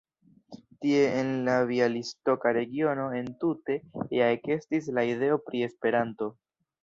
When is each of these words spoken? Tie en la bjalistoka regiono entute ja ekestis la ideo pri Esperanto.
Tie 0.83 1.01
en 1.17 1.27
la 1.49 1.57
bjalistoka 1.71 2.53
regiono 2.57 3.05
entute 3.19 3.77
ja 4.17 4.29
ekestis 4.39 4.91
la 4.99 5.07
ideo 5.11 5.37
pri 5.51 5.63
Esperanto. 5.69 6.31